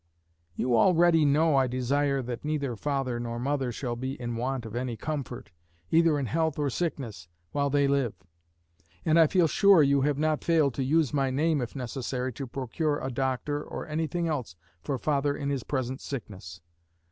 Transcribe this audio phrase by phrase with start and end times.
[0.55, 4.75] You already know I desire that neither father nor mother shall be in want of
[4.75, 5.51] any comfort,
[5.91, 8.15] either in health or sickness, while they live;
[9.05, 12.47] and I feel sure you have not failed to use my name, if necessary, to
[12.47, 16.61] procure a doctor or anything else for father in his present sickness.